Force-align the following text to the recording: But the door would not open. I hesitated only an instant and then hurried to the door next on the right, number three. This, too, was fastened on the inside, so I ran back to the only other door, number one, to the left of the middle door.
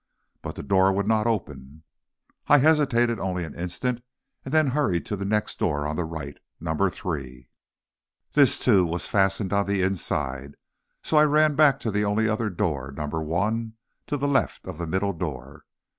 But 0.41 0.55
the 0.55 0.63
door 0.63 0.91
would 0.91 1.05
not 1.05 1.27
open. 1.27 1.83
I 2.47 2.57
hesitated 2.57 3.19
only 3.19 3.43
an 3.45 3.53
instant 3.53 4.01
and 4.43 4.51
then 4.51 4.69
hurried 4.69 5.05
to 5.05 5.15
the 5.15 5.23
door 5.25 5.29
next 5.29 5.61
on 5.61 5.95
the 5.95 6.05
right, 6.05 6.39
number 6.59 6.89
three. 6.89 7.49
This, 8.33 8.57
too, 8.57 8.83
was 8.83 9.05
fastened 9.05 9.53
on 9.53 9.67
the 9.67 9.83
inside, 9.83 10.55
so 11.03 11.17
I 11.17 11.23
ran 11.25 11.53
back 11.53 11.79
to 11.81 11.91
the 11.91 12.03
only 12.03 12.27
other 12.27 12.49
door, 12.49 12.91
number 12.91 13.21
one, 13.21 13.73
to 14.07 14.17
the 14.17 14.27
left 14.27 14.65
of 14.65 14.79
the 14.79 14.87
middle 14.87 15.13
door. 15.13 15.65